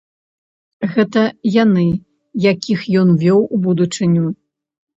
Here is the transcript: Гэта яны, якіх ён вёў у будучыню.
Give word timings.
Гэта 0.95 1.21
яны, 1.63 1.85
якіх 2.51 2.89
ён 3.05 3.15
вёў 3.27 3.41
у 3.55 3.63
будучыню. 3.69 4.25